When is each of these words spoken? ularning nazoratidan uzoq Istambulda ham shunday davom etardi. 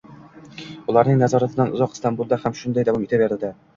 ularning 0.93 1.21
nazoratidan 1.23 1.73
uzoq 1.75 1.93
Istambulda 1.99 2.43
ham 2.47 2.57
shunday 2.63 2.89
davom 2.89 3.07
etardi. 3.11 3.53